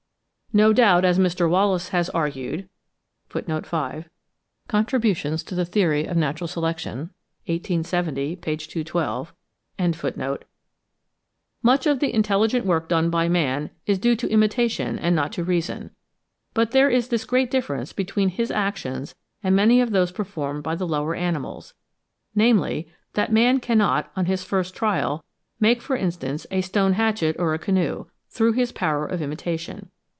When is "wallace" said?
1.49-1.89